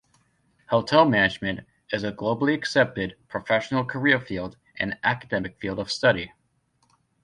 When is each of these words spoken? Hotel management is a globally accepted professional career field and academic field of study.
Hotel 0.69 1.05
management 1.05 1.59
is 1.91 2.03
a 2.03 2.11
globally 2.11 2.55
accepted 2.55 3.15
professional 3.27 3.85
career 3.85 4.19
field 4.19 4.57
and 4.79 4.97
academic 5.03 5.59
field 5.59 5.77
of 5.77 5.91
study. 5.91 6.31